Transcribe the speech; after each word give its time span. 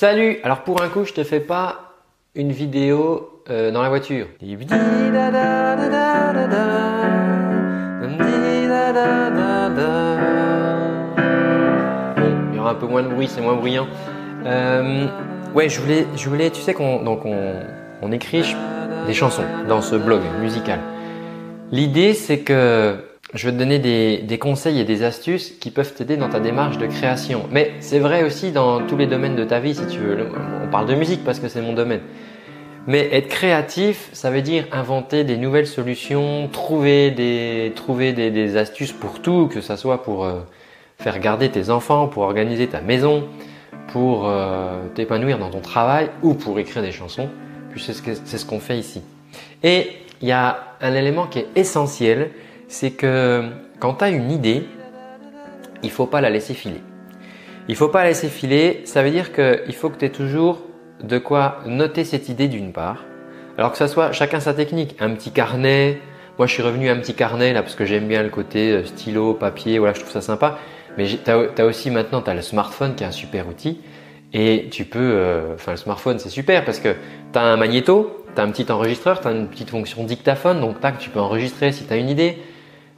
Salut 0.00 0.38
Alors 0.44 0.62
pour 0.62 0.80
un 0.80 0.88
coup, 0.88 1.04
je 1.04 1.12
te 1.12 1.22
fais 1.24 1.40
pas 1.40 1.92
une 2.34 2.52
vidéo 2.52 3.42
euh, 3.50 3.70
dans 3.70 3.82
la 3.82 3.90
voiture. 3.90 4.28
Il 4.40 4.48
y 4.48 4.54
aura 12.58 12.70
un 12.70 12.74
peu 12.76 12.86
moins 12.86 13.02
de 13.02 13.08
bruit, 13.08 13.28
c'est 13.28 13.42
moins 13.42 13.56
bruyant. 13.56 13.86
Euh, 14.46 15.06
ouais, 15.54 15.68
je 15.68 15.82
voulais, 15.82 16.06
je 16.16 16.30
voulais, 16.30 16.48
tu 16.48 16.62
sais 16.62 16.72
qu'on 16.72 17.02
donc 17.02 17.26
on, 17.26 17.56
on 18.00 18.10
écrit 18.10 18.56
des 19.06 19.12
chansons 19.12 19.44
dans 19.68 19.82
ce 19.82 19.96
blog 19.96 20.22
musical. 20.40 20.78
L'idée, 21.72 22.14
c'est 22.14 22.38
que 22.38 22.96
je 23.34 23.46
vais 23.46 23.52
te 23.52 23.58
donner 23.58 23.78
des, 23.78 24.38
conseils 24.38 24.80
et 24.80 24.84
des 24.84 25.02
astuces 25.02 25.52
qui 25.60 25.70
peuvent 25.70 25.94
t'aider 25.94 26.16
dans 26.16 26.28
ta 26.28 26.40
démarche 26.40 26.78
de 26.78 26.86
création. 26.86 27.46
Mais 27.50 27.72
c'est 27.80 28.00
vrai 28.00 28.24
aussi 28.24 28.50
dans 28.50 28.84
tous 28.86 28.96
les 28.96 29.06
domaines 29.06 29.36
de 29.36 29.44
ta 29.44 29.60
vie, 29.60 29.74
si 29.74 29.86
tu 29.86 29.98
veux. 29.98 30.16
On 30.64 30.68
parle 30.68 30.86
de 30.86 30.94
musique 30.94 31.24
parce 31.24 31.38
que 31.38 31.48
c'est 31.48 31.62
mon 31.62 31.72
domaine. 31.72 32.00
Mais 32.86 33.08
être 33.12 33.28
créatif, 33.28 34.08
ça 34.12 34.30
veut 34.30 34.42
dire 34.42 34.66
inventer 34.72 35.22
des 35.22 35.36
nouvelles 35.36 35.66
solutions, 35.66 36.48
trouver 36.48 37.10
des, 37.10 37.72
trouver 37.76 38.12
des, 38.12 38.56
astuces 38.56 38.92
pour 38.92 39.20
tout, 39.20 39.48
que 39.48 39.60
ce 39.60 39.76
soit 39.76 40.02
pour 40.02 40.24
euh, 40.24 40.40
faire 40.98 41.18
garder 41.20 41.50
tes 41.50 41.70
enfants, 41.70 42.08
pour 42.08 42.24
organiser 42.24 42.66
ta 42.66 42.80
maison, 42.80 43.28
pour 43.88 44.28
euh, 44.28 44.88
t'épanouir 44.94 45.38
dans 45.38 45.50
ton 45.50 45.60
travail 45.60 46.10
ou 46.22 46.34
pour 46.34 46.58
écrire 46.58 46.82
des 46.82 46.92
chansons. 46.92 47.28
Puis 47.70 47.80
c'est 47.80 47.92
ce 47.92 48.38
ce 48.38 48.44
qu'on 48.44 48.60
fait 48.60 48.78
ici. 48.78 49.02
Et 49.62 49.90
il 50.22 50.28
y 50.28 50.32
a 50.32 50.58
un 50.80 50.94
élément 50.94 51.26
qui 51.26 51.40
est 51.40 51.48
essentiel, 51.54 52.30
c'est 52.70 52.92
que 52.92 53.42
quand 53.80 53.94
tu 53.94 54.04
as 54.04 54.10
une 54.10 54.30
idée, 54.30 54.64
il 55.82 55.90
faut 55.90 56.06
pas 56.06 56.20
la 56.20 56.30
laisser 56.30 56.54
filer. 56.54 56.80
Il 57.68 57.74
faut 57.74 57.88
pas 57.88 58.04
la 58.04 58.10
laisser 58.10 58.28
filer, 58.28 58.82
ça 58.84 59.02
veut 59.02 59.10
dire 59.10 59.32
qu'il 59.32 59.74
faut 59.74 59.90
que 59.90 59.98
tu 59.98 60.04
aies 60.04 60.10
toujours 60.10 60.62
de 61.02 61.18
quoi 61.18 61.58
noter 61.66 62.04
cette 62.04 62.28
idée 62.28 62.46
d'une 62.46 62.72
part. 62.72 63.04
Alors 63.58 63.72
que 63.72 63.76
ça 63.76 63.88
soit 63.88 64.12
chacun 64.12 64.38
sa 64.38 64.54
technique, 64.54 64.94
un 65.00 65.10
petit 65.10 65.32
carnet. 65.32 66.00
Moi, 66.38 66.46
je 66.46 66.52
suis 66.52 66.62
revenu 66.62 66.88
à 66.88 66.92
un 66.92 66.98
petit 66.98 67.14
carnet 67.14 67.52
là 67.52 67.62
parce 67.62 67.74
que 67.74 67.84
j'aime 67.84 68.06
bien 68.06 68.22
le 68.22 68.30
côté 68.30 68.70
euh, 68.70 68.84
stylo, 68.84 69.34
papier, 69.34 69.78
voilà, 69.78 69.92
je 69.92 70.00
trouve 70.00 70.12
ça 70.12 70.20
sympa. 70.20 70.58
Mais 70.96 71.06
tu 71.06 71.30
as, 71.30 71.66
aussi 71.66 71.90
maintenant, 71.90 72.22
tu 72.22 72.30
as 72.30 72.34
le 72.34 72.42
smartphone 72.42 72.94
qui 72.94 73.02
est 73.02 73.06
un 73.06 73.12
super 73.12 73.48
outil. 73.48 73.80
Et 74.32 74.68
tu 74.70 74.84
peux, 74.84 74.98
euh, 75.00 75.54
enfin 75.54 75.72
le 75.72 75.76
smartphone 75.76 76.20
c'est 76.20 76.28
super 76.28 76.64
parce 76.64 76.78
que 76.78 76.94
tu 77.32 77.38
as 77.38 77.42
un 77.42 77.56
magnéto, 77.56 78.24
tu 78.32 78.40
as 78.40 78.44
un 78.44 78.50
petit 78.52 78.70
enregistreur, 78.70 79.20
tu 79.20 79.26
as 79.26 79.32
une 79.32 79.48
petite 79.48 79.70
fonction 79.70 80.04
dictaphone, 80.04 80.60
donc 80.60 80.78
tac, 80.78 80.98
tu 80.98 81.10
peux 81.10 81.18
enregistrer 81.18 81.72
si 81.72 81.84
tu 81.84 81.92
as 81.92 81.96
une 81.96 82.08
idée. 82.08 82.38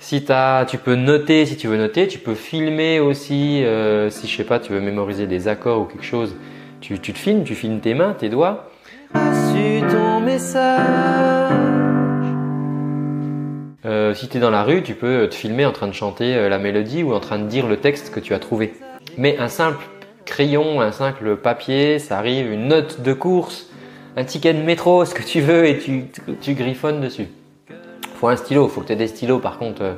Si 0.02 0.24
as, 0.30 0.66
tu 0.68 0.78
peux 0.78 0.96
noter 0.96 1.46
si 1.46 1.56
tu 1.56 1.68
veux 1.68 1.76
noter, 1.76 2.08
tu 2.08 2.18
peux 2.18 2.34
filmer 2.34 2.98
aussi 2.98 3.62
euh, 3.62 4.10
si 4.10 4.26
je 4.26 4.36
sais 4.36 4.42
pas, 4.42 4.58
tu 4.58 4.72
veux 4.72 4.80
mémoriser 4.80 5.28
des 5.28 5.46
accords 5.46 5.80
ou 5.80 5.84
quelque 5.84 6.04
chose. 6.04 6.34
Tu, 6.80 6.98
tu 6.98 7.12
te 7.12 7.18
filmes, 7.18 7.44
tu 7.44 7.54
filmes 7.54 7.78
tes 7.78 7.94
mains, 7.94 8.12
tes 8.12 8.28
doigts. 8.28 8.68
ton 9.12 10.20
message. 10.20 10.80
Euh, 13.84 14.12
si 14.12 14.26
tu 14.28 14.38
es 14.38 14.40
dans 14.40 14.50
la 14.50 14.64
rue, 14.64 14.82
tu 14.82 14.94
peux 14.94 15.28
te 15.28 15.36
filmer 15.36 15.64
en 15.64 15.72
train 15.72 15.86
de 15.86 15.94
chanter 15.94 16.34
euh, 16.34 16.48
la 16.48 16.58
mélodie 16.58 17.04
ou 17.04 17.14
en 17.14 17.20
train 17.20 17.38
de 17.38 17.46
dire 17.46 17.68
le 17.68 17.76
texte 17.76 18.12
que 18.12 18.18
tu 18.18 18.34
as 18.34 18.40
trouvé. 18.40 18.74
Mais 19.16 19.38
un 19.38 19.48
simple 19.48 19.84
crayon, 20.24 20.80
un 20.80 20.90
simple 20.90 21.36
papier, 21.36 22.00
ça 22.00 22.18
arrive, 22.18 22.50
une 22.50 22.66
note 22.66 23.02
de 23.02 23.12
course, 23.12 23.70
un 24.16 24.24
ticket 24.24 24.52
de 24.52 24.62
métro, 24.62 25.04
ce 25.04 25.14
que 25.14 25.22
tu 25.22 25.40
veux, 25.40 25.64
et 25.64 25.78
tu, 25.78 26.06
tu 26.40 26.54
griffonnes 26.54 27.00
dessus 27.00 27.28
faut 28.22 28.28
un 28.28 28.36
stylo, 28.36 28.68
faut 28.68 28.82
que 28.82 28.86
tu 28.86 28.92
aies 28.92 28.96
des 28.96 29.08
stylos 29.08 29.40
par 29.40 29.58
contre, 29.58 29.82
euh, 29.82 29.94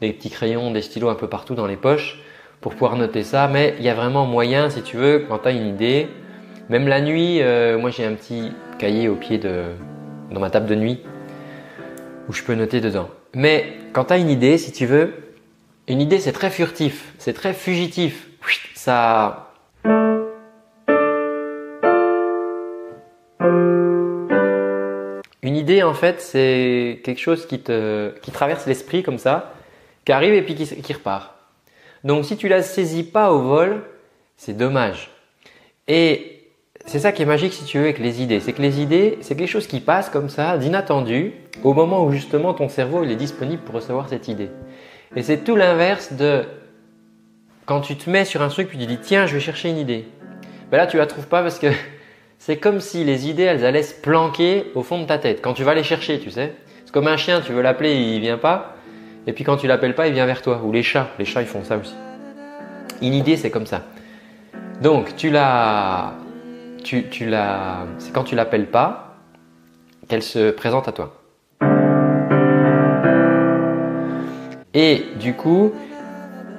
des 0.00 0.12
petits 0.12 0.30
crayons, 0.30 0.70
des 0.70 0.80
stylos 0.80 1.08
un 1.08 1.16
peu 1.16 1.26
partout 1.26 1.56
dans 1.56 1.66
les 1.66 1.74
poches 1.74 2.20
pour 2.60 2.70
pouvoir 2.70 2.94
noter 2.94 3.24
ça. 3.24 3.48
Mais 3.48 3.74
il 3.80 3.84
y 3.84 3.88
a 3.88 3.94
vraiment 3.94 4.26
moyen, 4.26 4.70
si 4.70 4.80
tu 4.82 4.96
veux, 4.96 5.26
quand 5.28 5.38
tu 5.38 5.48
as 5.48 5.50
une 5.50 5.66
idée, 5.66 6.06
même 6.68 6.86
la 6.86 7.00
nuit, 7.00 7.42
euh, 7.42 7.76
moi 7.76 7.90
j'ai 7.90 8.04
un 8.04 8.12
petit 8.12 8.52
cahier 8.78 9.08
au 9.08 9.16
pied 9.16 9.38
de 9.38 9.64
dans 10.30 10.38
ma 10.38 10.50
table 10.50 10.66
de 10.66 10.76
nuit 10.76 11.00
où 12.28 12.32
je 12.32 12.44
peux 12.44 12.54
noter 12.54 12.80
dedans. 12.80 13.08
Mais 13.34 13.72
quand 13.92 14.04
tu 14.04 14.12
as 14.12 14.18
une 14.18 14.30
idée, 14.30 14.56
si 14.56 14.70
tu 14.70 14.86
veux, 14.86 15.12
une 15.88 16.00
idée 16.00 16.20
c'est 16.20 16.30
très 16.30 16.50
furtif, 16.50 17.12
c'est 17.18 17.34
très 17.34 17.54
fugitif. 17.54 18.28
Ça 18.76 19.43
En 25.82 25.94
fait, 25.94 26.20
c'est 26.20 27.00
quelque 27.04 27.20
chose 27.20 27.46
qui 27.46 27.60
te, 27.60 28.10
qui 28.20 28.30
traverse 28.30 28.66
l'esprit 28.66 29.02
comme 29.02 29.18
ça, 29.18 29.54
qui 30.04 30.12
arrive 30.12 30.34
et 30.34 30.42
puis 30.42 30.54
qui, 30.54 30.92
repart. 30.92 31.34
Donc, 32.04 32.24
si 32.24 32.36
tu 32.36 32.48
la 32.48 32.62
saisis 32.62 33.04
pas 33.04 33.32
au 33.32 33.40
vol, 33.40 33.82
c'est 34.36 34.56
dommage. 34.56 35.10
Et 35.88 36.50
c'est 36.86 36.98
ça 36.98 37.12
qui 37.12 37.22
est 37.22 37.26
magique, 37.26 37.52
si 37.54 37.64
tu 37.64 37.78
veux, 37.78 37.84
avec 37.84 37.98
les 37.98 38.22
idées. 38.22 38.40
C'est 38.40 38.52
que 38.52 38.62
les 38.62 38.80
idées, 38.80 39.18
c'est 39.22 39.36
quelque 39.36 39.48
chose 39.48 39.66
qui 39.66 39.80
passe 39.80 40.10
comme 40.10 40.28
ça, 40.28 40.58
d'inattendu, 40.58 41.32
au 41.62 41.72
moment 41.72 42.04
où 42.04 42.12
justement 42.12 42.52
ton 42.52 42.68
cerveau 42.68 43.04
il 43.04 43.10
est 43.10 43.16
disponible 43.16 43.62
pour 43.62 43.74
recevoir 43.76 44.08
cette 44.08 44.28
idée. 44.28 44.50
Et 45.16 45.22
c'est 45.22 45.38
tout 45.38 45.56
l'inverse 45.56 46.12
de 46.12 46.44
quand 47.66 47.80
tu 47.80 47.96
te 47.96 48.10
mets 48.10 48.24
sur 48.24 48.42
un 48.42 48.48
truc 48.48 48.68
puis 48.68 48.78
tu 48.78 48.86
dis 48.86 48.98
tiens, 48.98 49.26
je 49.26 49.34
vais 49.34 49.40
chercher 49.40 49.70
une 49.70 49.78
idée. 49.78 50.04
Ben 50.70 50.76
là, 50.76 50.86
tu 50.86 50.98
la 50.98 51.06
trouves 51.06 51.28
pas 51.28 51.42
parce 51.42 51.58
que 51.58 51.68
c'est 52.38 52.58
comme 52.58 52.80
si 52.80 53.04
les 53.04 53.28
idées, 53.28 53.44
elles 53.44 53.64
allaient 53.64 53.82
se 53.82 53.94
planquer 53.94 54.66
au 54.74 54.82
fond 54.82 55.00
de 55.00 55.06
ta 55.06 55.18
tête. 55.18 55.40
Quand 55.42 55.54
tu 55.54 55.64
vas 55.64 55.74
les 55.74 55.82
chercher, 55.82 56.18
tu 56.20 56.30
sais. 56.30 56.54
C'est 56.84 56.92
comme 56.92 57.08
un 57.08 57.16
chien, 57.16 57.40
tu 57.40 57.52
veux 57.52 57.62
l'appeler, 57.62 57.94
il 57.94 58.20
vient 58.20 58.38
pas. 58.38 58.76
Et 59.26 59.32
puis 59.32 59.44
quand 59.44 59.56
tu 59.56 59.66
l'appelles 59.66 59.94
pas, 59.94 60.08
il 60.08 60.14
vient 60.14 60.26
vers 60.26 60.42
toi. 60.42 60.60
Ou 60.62 60.72
les 60.72 60.82
chats, 60.82 61.08
les 61.18 61.24
chats, 61.24 61.40
ils 61.40 61.48
font 61.48 61.64
ça 61.64 61.76
aussi. 61.76 61.94
Une 63.00 63.14
idée, 63.14 63.36
c'est 63.36 63.50
comme 63.50 63.66
ça. 63.66 63.82
Donc, 64.82 65.16
tu 65.16 65.30
l'as, 65.30 66.14
tu, 66.82 67.08
tu 67.08 67.26
l'as, 67.26 67.86
c'est 67.98 68.12
quand 68.12 68.24
tu 68.24 68.34
l'appelles 68.34 68.66
pas 68.66 69.16
qu'elle 70.08 70.22
se 70.22 70.50
présente 70.50 70.88
à 70.88 70.92
toi. 70.92 71.14
Et 74.74 75.04
du 75.20 75.34
coup, 75.34 75.72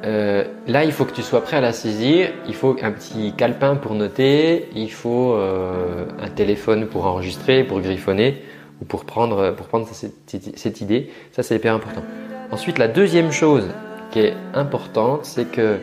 euh, 0.03 0.43
là, 0.67 0.83
il 0.83 0.91
faut 0.91 1.05
que 1.05 1.13
tu 1.13 1.21
sois 1.21 1.41
prêt 1.41 1.57
à 1.57 1.61
la 1.61 1.71
saisir. 1.71 2.29
Il 2.47 2.53
faut 2.53 2.75
un 2.81 2.91
petit 2.91 3.33
calepin 3.33 3.75
pour 3.75 3.95
noter. 3.95 4.67
Il 4.75 4.91
faut 4.91 5.33
euh, 5.33 6.05
un 6.21 6.29
téléphone 6.29 6.87
pour 6.87 7.05
enregistrer, 7.05 7.63
pour 7.63 7.81
griffonner 7.81 8.41
ou 8.81 8.85
pour 8.85 9.05
prendre, 9.05 9.51
pour 9.51 9.67
prendre 9.67 9.87
cette, 9.87 10.81
idée. 10.81 11.09
Ça, 11.31 11.43
c'est 11.43 11.55
hyper 11.55 11.73
important. 11.73 12.03
Ensuite, 12.51 12.77
la 12.77 12.87
deuxième 12.87 13.31
chose 13.31 13.67
qui 14.11 14.19
est 14.19 14.33
importante, 14.53 15.25
c'est 15.25 15.49
que 15.49 15.79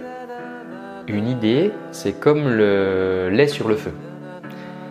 une 1.09 1.27
idée, 1.27 1.73
c'est 1.91 2.13
comme 2.13 2.49
le 2.49 3.29
lait 3.31 3.49
sur 3.49 3.67
le 3.67 3.77
feu. 3.77 3.93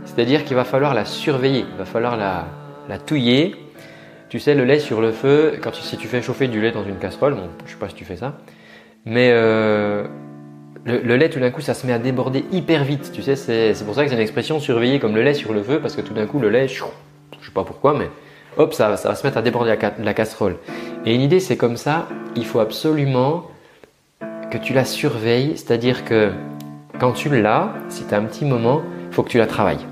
C'est-à-dire 0.03 0.43
qu'il 0.43 0.57
va 0.57 0.65
falloir 0.65 0.93
la 0.93 1.05
surveiller, 1.05 1.65
il 1.71 1.77
va 1.77 1.85
falloir 1.85 2.17
la, 2.17 2.47
la 2.89 2.97
touiller. 2.97 3.55
Tu 4.27 4.39
sais, 4.39 4.55
le 4.55 4.65
lait 4.65 4.79
sur 4.79 4.99
le 4.99 5.11
feu, 5.11 5.57
quand 5.61 5.71
tu, 5.71 5.81
si 5.81 5.95
tu 5.95 6.07
fais 6.07 6.21
chauffer 6.21 6.47
du 6.47 6.59
lait 6.61 6.71
dans 6.71 6.83
une 6.83 6.97
casserole, 6.97 7.35
bon, 7.35 7.49
je 7.65 7.71
sais 7.71 7.77
pas 7.77 7.87
si 7.87 7.95
tu 7.95 8.03
fais 8.03 8.17
ça, 8.17 8.37
mais 9.05 9.29
euh, 9.31 10.05
le, 10.85 11.15
lait, 11.15 11.29
tout 11.29 11.39
d'un 11.39 11.51
coup, 11.51 11.61
ça 11.61 11.73
se 11.73 11.85
met 11.85 11.93
à 11.93 11.99
déborder 11.99 12.45
hyper 12.51 12.83
vite. 12.83 13.11
Tu 13.13 13.21
sais, 13.21 13.35
c'est 13.35 13.85
pour 13.85 13.95
ça 13.95 14.03
que 14.03 14.09
c'est 14.09 14.15
une 14.15 14.21
expression 14.21 14.59
surveillée 14.59 14.99
comme 14.99 15.15
le 15.15 15.21
lait 15.21 15.33
sur 15.33 15.53
le 15.53 15.63
feu, 15.63 15.79
parce 15.79 15.95
que 15.95 16.01
tout 16.01 16.13
d'un 16.13 16.25
coup, 16.25 16.39
le 16.39 16.49
lait, 16.49 16.67
je 16.67 16.83
sais 16.83 17.51
pas 17.53 17.63
pourquoi, 17.63 17.97
mais 17.97 18.09
hop, 18.57 18.73
ça, 18.73 18.89
va 18.89 18.97
se 18.97 19.25
mettre 19.25 19.37
à 19.37 19.41
déborder 19.41 19.75
la, 19.99 20.13
casserole. 20.13 20.57
Et 21.05 21.15
une 21.15 21.21
idée, 21.21 21.39
c'est 21.39 21.57
comme 21.57 21.77
ça. 21.77 22.07
Il 22.35 22.45
faut 22.45 22.59
absolument 22.59 23.47
que 24.51 24.57
tu 24.57 24.73
la 24.73 24.85
surveilles, 24.85 25.53
c'est-à-dire 25.55 26.05
que 26.05 26.31
quand 26.99 27.13
tu 27.13 27.29
l'as, 27.29 27.73
si 27.89 28.05
tu 28.05 28.13
as 28.13 28.17
un 28.17 28.25
petit 28.25 28.45
moment, 28.45 28.81
il 29.09 29.13
faut 29.13 29.23
que 29.23 29.29
tu 29.29 29.37
la 29.37 29.47
travailles. 29.47 29.85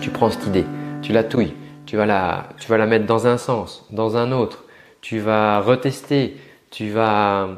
Tu 0.00 0.10
prends 0.10 0.30
cette 0.30 0.46
idée, 0.46 0.64
tu 1.02 1.12
la 1.12 1.24
touilles, 1.24 1.54
tu 1.84 1.96
vas 1.96 2.06
la, 2.06 2.48
tu 2.58 2.68
vas 2.68 2.78
la 2.78 2.86
mettre 2.86 3.06
dans 3.06 3.26
un 3.26 3.38
sens, 3.38 3.86
dans 3.90 4.16
un 4.16 4.32
autre, 4.32 4.64
tu 5.00 5.18
vas 5.18 5.60
retester, 5.60 6.36
tu 6.70 6.90
vas 6.90 7.48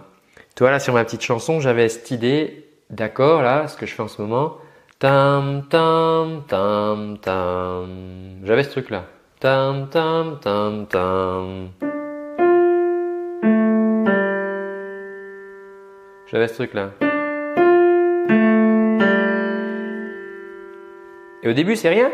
vois, 0.65 0.71
là, 0.71 0.81
sur 0.81 0.93
ma 0.93 1.05
petite 1.05 1.23
chanson, 1.23 1.61
j'avais 1.61 1.89
cette 1.89 2.11
idée 2.11 2.65
d'accord, 2.91 3.43
là, 3.43 3.69
ce 3.69 3.77
que 3.77 3.87
je 3.87 3.95
fais 3.95 4.03
en 4.03 4.09
ce 4.09 4.21
moment. 4.21 4.57
Tam, 4.99 5.69
tam, 5.69 6.43
tam, 6.49 7.19
tam. 7.19 8.41
J'avais 8.43 8.65
ce 8.65 8.71
truc-là. 8.71 9.05
Tam, 9.39 9.89
tam, 9.89 10.41
tam, 10.41 10.87
tam. 10.87 11.69
J'avais 16.27 16.49
ce 16.49 16.55
truc-là. 16.55 16.91
Et 21.45 21.49
au 21.49 21.53
début, 21.53 21.77
c'est 21.77 21.89
rien? 21.89 22.11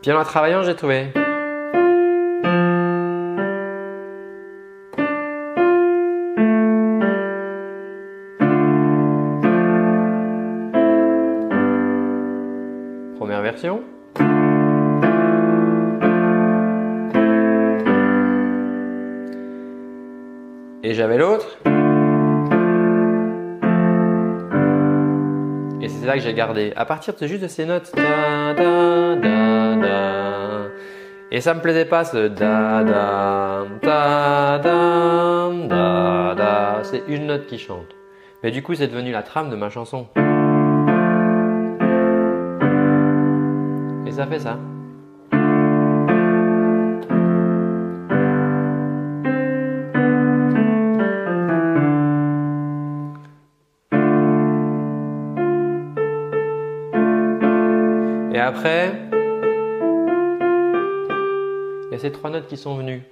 Puis 0.00 0.12
en 0.12 0.22
travaillant, 0.22 0.62
j'ai 0.62 0.76
trouvé. 0.76 1.08
Et 20.82 20.94
j'avais 20.94 21.18
l'autre. 21.18 21.58
Et 25.82 25.88
c'est 25.88 26.06
là 26.06 26.14
que 26.14 26.20
j'ai 26.20 26.32
gardé. 26.32 26.72
À 26.74 26.86
partir 26.86 27.14
de 27.14 27.26
juste 27.26 27.42
de 27.42 27.48
ces 27.48 27.66
notes. 27.66 27.92
Et 31.30 31.40
ça 31.40 31.52
me 31.52 31.60
plaisait 31.60 31.84
pas 31.84 32.04
ce 32.04 32.28
da 32.28 32.82
da. 32.82 33.66
C'est 36.82 37.02
une 37.08 37.26
note 37.26 37.46
qui 37.46 37.58
chante. 37.58 37.94
Mais 38.42 38.50
du 38.50 38.62
coup, 38.62 38.74
c'est 38.74 38.88
devenu 38.88 39.10
la 39.10 39.22
trame 39.22 39.50
de 39.50 39.56
ma 39.56 39.68
chanson. 39.68 40.06
Et 58.32 58.38
après, 58.38 58.92
il 61.82 61.92
y 61.92 61.94
a 61.94 61.98
ces 61.98 62.12
trois 62.12 62.30
notes 62.30 62.46
qui 62.46 62.56
sont 62.56 62.76
venues. 62.76 63.02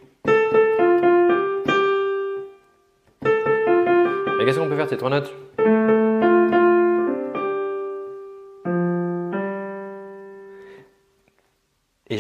Et 4.40 4.44
qu'est-ce 4.44 4.58
qu'on 4.58 4.69
peut 4.69 4.76
faire 4.76 4.87
de 4.87 4.90
ces 4.90 4.96
trois 4.96 5.10
notes? 5.10 5.32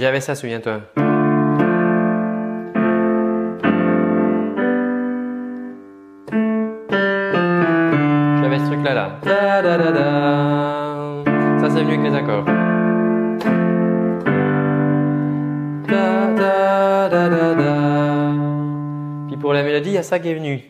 J'avais 0.02 0.20
ça, 0.20 0.34
souviens-toi. 0.34 0.80
J'avais 8.42 8.58
ce 8.58 8.66
truc-là, 8.66 8.94
là. 8.94 9.20
Ça, 11.60 11.70
c'est 11.70 11.84
venu 11.84 11.94
avec 11.94 12.10
les 12.10 12.16
accords. 12.16 12.44
Puis 19.28 19.36
pour 19.36 19.52
la 19.52 19.62
mélodie, 19.62 19.90
il 19.90 19.94
y 19.94 19.98
a 19.98 20.02
ça 20.02 20.18
qui 20.18 20.30
est 20.30 20.34
venu. 20.34 20.64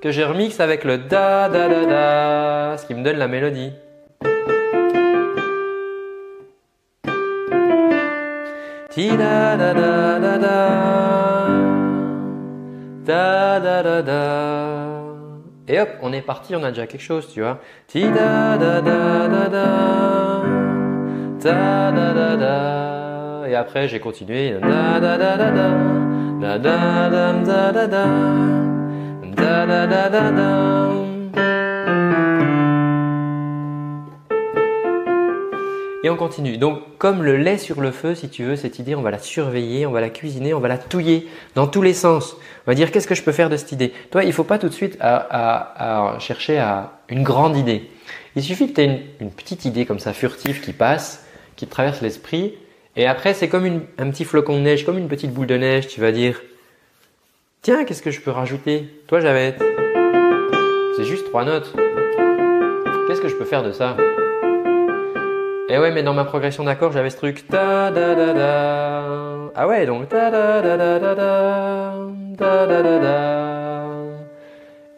Que 0.00 0.12
j'ai 0.12 0.22
remix 0.22 0.60
avec 0.60 0.84
le 0.84 0.98
da, 0.98 1.48
da, 1.48 1.68
da, 1.68 1.86
da. 1.86 2.76
Ce 2.78 2.86
qui 2.86 2.94
me 2.94 3.02
donne 3.02 3.16
la 3.16 3.26
mélodie. 3.26 3.72
Ti 8.94 9.08
da 9.08 9.56
da 9.56 9.72
da 9.74 10.18
da 10.20 10.38
da. 10.38 10.58
Da 13.04 13.58
da 13.58 13.82
da 13.82 14.02
da. 14.02 15.02
Et 15.66 15.80
hop, 15.80 15.88
on 16.00 16.12
est 16.12 16.20
parti, 16.20 16.54
on 16.54 16.62
a 16.62 16.70
déjà 16.70 16.86
quelque 16.86 17.02
chose, 17.02 17.26
tu 17.26 17.40
vois. 17.40 17.58
Ti 17.88 18.02
da 18.02 18.56
da 18.56 18.80
da 18.80 19.26
da 19.26 19.48
da. 19.48 19.66
Da 21.42 21.90
da 21.90 22.12
da 22.12 22.36
da. 22.36 23.48
Et 23.48 23.56
après, 23.56 23.88
j'ai 23.88 23.98
continué. 23.98 24.60
Da 24.60 25.00
da 25.00 25.18
da 25.18 25.36
da 25.38 25.50
da. 25.50 25.68
Da 26.40 26.58
da 26.58 27.08
da 27.08 27.32
da 27.32 27.72
da 27.72 27.86
da. 27.88 28.06
Da 29.36 29.66
da 29.66 29.86
da 29.88 30.08
da 30.08 30.30
da. 30.30 31.03
Et 36.04 36.10
on 36.10 36.16
continue. 36.16 36.58
Donc, 36.58 36.98
comme 36.98 37.22
le 37.22 37.38
lait 37.38 37.56
sur 37.56 37.80
le 37.80 37.90
feu, 37.90 38.14
si 38.14 38.28
tu 38.28 38.44
veux, 38.44 38.56
cette 38.56 38.78
idée, 38.78 38.94
on 38.94 39.00
va 39.00 39.10
la 39.10 39.18
surveiller, 39.18 39.86
on 39.86 39.90
va 39.90 40.02
la 40.02 40.10
cuisiner, 40.10 40.52
on 40.52 40.60
va 40.60 40.68
la 40.68 40.76
touiller 40.76 41.26
dans 41.54 41.66
tous 41.66 41.80
les 41.80 41.94
sens. 41.94 42.36
On 42.66 42.70
va 42.70 42.74
dire 42.74 42.92
qu'est-ce 42.92 43.06
que 43.08 43.14
je 43.14 43.22
peux 43.22 43.32
faire 43.32 43.48
de 43.48 43.56
cette 43.56 43.72
idée? 43.72 43.90
Toi, 44.10 44.22
il 44.22 44.26
ne 44.26 44.32
faut 44.32 44.44
pas 44.44 44.58
tout 44.58 44.68
de 44.68 44.74
suite 44.74 44.98
chercher 46.18 46.58
à 46.58 46.92
une 47.08 47.22
grande 47.22 47.56
idée. 47.56 47.88
Il 48.36 48.42
suffit 48.42 48.68
que 48.68 48.74
tu 48.74 48.82
aies 48.82 49.02
une, 49.18 49.30
petite 49.30 49.64
idée 49.64 49.86
comme 49.86 49.98
ça, 49.98 50.12
furtive, 50.12 50.60
qui 50.60 50.74
passe, 50.74 51.26
qui 51.56 51.66
traverse 51.66 52.02
l'esprit. 52.02 52.52
Et 52.96 53.06
après, 53.06 53.32
c'est 53.32 53.48
comme 53.48 53.64
un 53.96 54.10
petit 54.10 54.26
flocon 54.26 54.58
de 54.58 54.62
neige, 54.62 54.84
comme 54.84 54.98
une 54.98 55.08
petite 55.08 55.32
boule 55.32 55.46
de 55.46 55.56
neige. 55.56 55.88
Tu 55.88 56.02
vas 56.02 56.12
dire, 56.12 56.38
tiens, 57.62 57.86
qu'est-ce 57.86 58.02
que 58.02 58.10
je 58.10 58.20
peux 58.20 58.30
rajouter? 58.30 58.90
Toi, 59.06 59.20
j'avais... 59.20 59.56
C'est 60.98 61.04
juste 61.06 61.24
trois 61.30 61.46
notes. 61.46 61.72
Qu'est-ce 63.06 63.22
que 63.22 63.28
je 63.28 63.36
peux 63.36 63.46
faire 63.46 63.62
de 63.62 63.72
ça? 63.72 63.96
Et 65.68 65.78
ouais, 65.78 65.90
mais 65.90 66.02
dans 66.02 66.14
ma 66.14 66.24
progression 66.24 66.64
d'accords, 66.64 66.92
j'avais 66.92 67.10
ce 67.10 67.16
truc. 67.16 67.44
Ah 69.56 69.66
ouais, 69.66 69.86
donc 69.86 70.08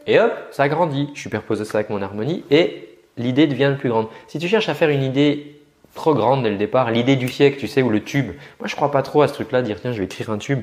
Et 0.06 0.18
hop, 0.18 0.32
ça 0.50 0.68
grandit. 0.68 1.10
Je 1.14 1.20
superpose 1.20 1.62
ça 1.64 1.78
avec 1.78 1.90
mon 1.90 2.02
harmonie 2.02 2.44
et 2.50 2.88
l'idée 3.16 3.46
devient 3.46 3.74
plus 3.78 3.88
grande. 3.90 4.08
Si 4.28 4.38
tu 4.38 4.48
cherches 4.48 4.68
à 4.68 4.74
faire 4.74 4.88
une 4.88 5.02
idée 5.02 5.60
trop 5.94 6.14
grande 6.14 6.42
dès 6.42 6.50
le 6.50 6.56
départ, 6.56 6.90
l'idée 6.90 7.16
du 7.16 7.28
siècle, 7.28 7.58
tu 7.58 7.68
sais, 7.68 7.82
ou 7.82 7.90
le 7.90 8.02
tube. 8.02 8.32
Moi, 8.60 8.66
je 8.66 8.74
crois 8.76 8.90
pas 8.90 9.02
trop 9.02 9.22
à 9.22 9.28
ce 9.28 9.34
truc-là, 9.34 9.62
dire 9.62 9.80
tiens, 9.80 9.92
je 9.92 9.98
vais 9.98 10.04
écrire 10.04 10.30
un 10.30 10.38
tube. 10.38 10.60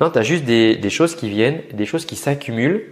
Non, 0.00 0.10
tu 0.10 0.18
as 0.18 0.22
juste 0.22 0.44
des, 0.44 0.76
des, 0.76 0.90
choses 0.90 1.14
qui 1.14 1.28
viennent, 1.28 1.60
des 1.72 1.86
choses 1.86 2.06
qui 2.06 2.16
s'accumulent 2.16 2.86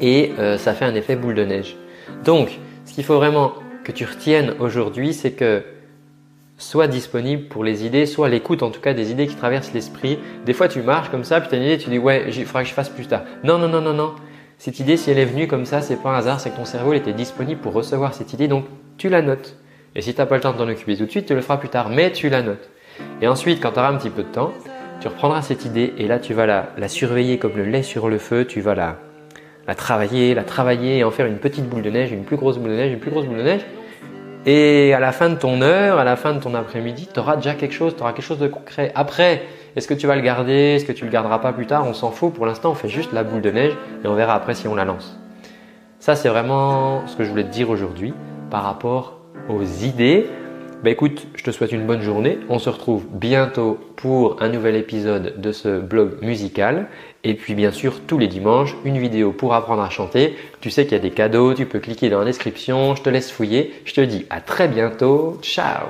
et 0.00 0.32
euh, 0.38 0.56
ça 0.56 0.72
fait 0.72 0.84
un 0.84 0.94
effet 0.94 1.14
boule 1.16 1.34
de 1.34 1.44
neige. 1.44 1.76
Donc, 2.24 2.58
ce 2.84 2.94
qu'il 2.94 3.04
faut 3.04 3.16
vraiment 3.16 3.52
que 3.86 3.92
tu 3.92 4.04
retiennes 4.04 4.54
aujourd'hui, 4.58 5.14
c'est 5.14 5.30
que 5.30 5.62
sois 6.58 6.88
disponible 6.88 7.44
pour 7.44 7.62
les 7.62 7.86
idées, 7.86 8.04
soit 8.04 8.28
l'écoute 8.28 8.64
en 8.64 8.70
tout 8.70 8.80
cas 8.80 8.94
des 8.94 9.12
idées 9.12 9.28
qui 9.28 9.36
traversent 9.36 9.72
l'esprit. 9.72 10.18
Des 10.44 10.54
fois 10.54 10.66
tu 10.66 10.82
marches 10.82 11.08
comme 11.08 11.22
ça, 11.22 11.40
puis 11.40 11.48
tu 11.48 11.54
as 11.54 11.58
une 11.58 11.64
idée, 11.64 11.78
tu 11.78 11.88
dis 11.88 11.98
ouais, 11.98 12.24
il 12.26 12.46
faudra 12.46 12.64
que 12.64 12.68
je 12.68 12.74
fasse 12.74 12.88
plus 12.88 13.06
tard. 13.06 13.22
Non, 13.44 13.58
non, 13.58 13.68
non, 13.68 13.80
non, 13.80 13.92
non. 13.92 14.16
Cette 14.58 14.80
idée, 14.80 14.96
si 14.96 15.12
elle 15.12 15.18
est 15.18 15.24
venue 15.24 15.46
comme 15.46 15.66
ça, 15.66 15.82
c'est 15.82 16.02
pas 16.02 16.10
un 16.10 16.16
hasard, 16.16 16.40
c'est 16.40 16.50
que 16.50 16.56
ton 16.56 16.64
cerveau 16.64 16.94
il 16.94 16.96
était 16.96 17.12
disponible 17.12 17.60
pour 17.60 17.74
recevoir 17.74 18.12
cette 18.12 18.32
idée, 18.32 18.48
donc 18.48 18.64
tu 18.98 19.08
la 19.08 19.22
notes. 19.22 19.54
Et 19.94 20.02
si 20.02 20.14
tu 20.14 20.20
n'as 20.20 20.26
pas 20.26 20.34
le 20.34 20.40
temps 20.40 20.52
de 20.52 20.58
t'en 20.58 20.68
occuper 20.68 20.96
tout 20.96 21.06
de 21.06 21.10
suite, 21.10 21.26
tu 21.26 21.34
le 21.34 21.40
feras 21.40 21.58
plus 21.58 21.68
tard, 21.68 21.88
mais 21.88 22.10
tu 22.10 22.28
la 22.28 22.42
notes. 22.42 22.68
Et 23.22 23.28
ensuite, 23.28 23.62
quand 23.62 23.70
tu 23.70 23.78
auras 23.78 23.90
un 23.90 23.98
petit 23.98 24.10
peu 24.10 24.24
de 24.24 24.28
temps, 24.28 24.52
tu 25.00 25.06
reprendras 25.06 25.42
cette 25.42 25.64
idée 25.64 25.92
et 25.96 26.08
là 26.08 26.18
tu 26.18 26.34
vas 26.34 26.46
la, 26.46 26.70
la 26.76 26.88
surveiller 26.88 27.38
comme 27.38 27.56
le 27.56 27.64
lait 27.64 27.84
sur 27.84 28.08
le 28.08 28.18
feu, 28.18 28.46
tu 28.46 28.60
vas 28.60 28.74
la, 28.74 28.96
la 29.66 29.74
travailler, 29.74 30.34
la 30.34 30.44
travailler 30.44 30.98
et 30.98 31.04
en 31.04 31.10
faire 31.10 31.26
une 31.26 31.38
petite 31.38 31.68
boule 31.68 31.82
de 31.82 31.90
neige, 31.90 32.12
une 32.12 32.24
plus 32.24 32.36
grosse 32.36 32.58
boule 32.58 32.70
de 32.70 32.76
neige, 32.76 32.92
une 32.92 32.98
plus 32.98 33.10
grosse 33.10 33.26
boule 33.26 33.38
de 33.38 33.42
neige. 33.42 33.66
Et 34.48 34.94
à 34.94 35.00
la 35.00 35.10
fin 35.10 35.28
de 35.28 35.34
ton 35.34 35.60
heure, 35.60 35.98
à 35.98 36.04
la 36.04 36.14
fin 36.14 36.32
de 36.32 36.38
ton 36.38 36.54
après-midi, 36.54 37.08
tu 37.12 37.18
auras 37.18 37.34
déjà 37.34 37.54
quelque 37.54 37.74
chose, 37.74 37.96
tu 37.96 38.02
auras 38.02 38.12
quelque 38.12 38.24
chose 38.24 38.38
de 38.38 38.46
concret. 38.46 38.92
Après, 38.94 39.42
est-ce 39.74 39.88
que 39.88 39.94
tu 39.94 40.06
vas 40.06 40.14
le 40.14 40.22
garder, 40.22 40.76
est-ce 40.76 40.84
que 40.84 40.92
tu 40.92 41.04
le 41.04 41.10
garderas 41.10 41.40
pas 41.40 41.52
plus 41.52 41.66
tard? 41.66 41.84
On 41.84 41.92
s'en 41.92 42.12
fout. 42.12 42.32
Pour 42.32 42.46
l'instant, 42.46 42.70
on 42.70 42.74
fait 42.74 42.88
juste 42.88 43.12
la 43.12 43.24
boule 43.24 43.42
de 43.42 43.50
neige 43.50 43.76
et 44.04 44.06
on 44.06 44.14
verra 44.14 44.34
après 44.34 44.54
si 44.54 44.68
on 44.68 44.76
la 44.76 44.84
lance. 44.84 45.18
Ça, 45.98 46.14
c'est 46.14 46.28
vraiment 46.28 47.04
ce 47.08 47.16
que 47.16 47.24
je 47.24 47.30
voulais 47.30 47.42
te 47.42 47.50
dire 47.50 47.70
aujourd'hui 47.70 48.14
par 48.48 48.62
rapport 48.62 49.18
aux 49.48 49.64
idées. 49.64 50.28
Bah 50.84 50.90
écoute, 50.90 51.26
je 51.34 51.42
te 51.42 51.50
souhaite 51.50 51.72
une 51.72 51.86
bonne 51.86 52.02
journée. 52.02 52.38
On 52.48 52.58
se 52.58 52.68
retrouve 52.68 53.06
bientôt 53.10 53.78
pour 53.96 54.42
un 54.42 54.48
nouvel 54.48 54.76
épisode 54.76 55.40
de 55.40 55.50
ce 55.50 55.80
blog 55.80 56.22
musical. 56.22 56.86
Et 57.24 57.34
puis 57.34 57.54
bien 57.54 57.72
sûr, 57.72 58.00
tous 58.06 58.18
les 58.18 58.28
dimanches, 58.28 58.76
une 58.84 58.98
vidéo 58.98 59.32
pour 59.32 59.54
apprendre 59.54 59.82
à 59.82 59.90
chanter. 59.90 60.36
Tu 60.60 60.70
sais 60.70 60.84
qu'il 60.84 60.92
y 60.92 61.00
a 61.00 61.02
des 61.02 61.10
cadeaux, 61.10 61.54
tu 61.54 61.66
peux 61.66 61.80
cliquer 61.80 62.08
dans 62.08 62.20
la 62.20 62.26
description. 62.26 62.94
Je 62.94 63.02
te 63.02 63.10
laisse 63.10 63.32
fouiller. 63.32 63.72
Je 63.84 63.94
te 63.94 64.00
dis 64.00 64.26
à 64.30 64.40
très 64.40 64.68
bientôt. 64.68 65.38
Ciao 65.42 65.88